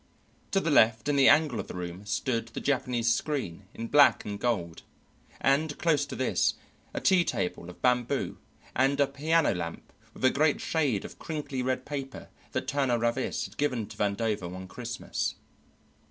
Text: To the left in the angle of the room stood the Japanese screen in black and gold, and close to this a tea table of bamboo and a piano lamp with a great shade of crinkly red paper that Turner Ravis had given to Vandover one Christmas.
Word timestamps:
To 0.49 0.59
the 0.59 0.71
left 0.71 1.07
in 1.07 1.15
the 1.15 1.29
angle 1.29 1.59
of 1.59 1.67
the 1.67 1.75
room 1.75 2.07
stood 2.07 2.47
the 2.47 2.59
Japanese 2.59 3.13
screen 3.13 3.67
in 3.71 3.85
black 3.87 4.25
and 4.25 4.39
gold, 4.39 4.81
and 5.39 5.77
close 5.77 6.07
to 6.07 6.15
this 6.15 6.55
a 6.91 6.99
tea 6.99 7.23
table 7.23 7.69
of 7.69 7.83
bamboo 7.83 8.39
and 8.75 8.99
a 8.99 9.05
piano 9.05 9.53
lamp 9.53 9.93
with 10.15 10.25
a 10.25 10.31
great 10.31 10.59
shade 10.59 11.05
of 11.05 11.19
crinkly 11.19 11.61
red 11.61 11.85
paper 11.85 12.29
that 12.51 12.67
Turner 12.67 12.97
Ravis 12.97 13.45
had 13.45 13.57
given 13.57 13.85
to 13.89 13.97
Vandover 13.97 14.49
one 14.49 14.67
Christmas. 14.67 15.35